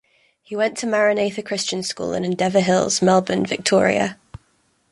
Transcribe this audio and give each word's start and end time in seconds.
He 0.41 0.55
went 0.55 0.79
to 0.79 0.87
Maranatha 0.87 1.43
Christian 1.43 1.83
School 1.83 2.13
in 2.13 2.23
Endeavour 2.25 2.61
Hills, 2.61 3.03
Melbourne, 3.03 3.45
Victoria. 3.45 4.17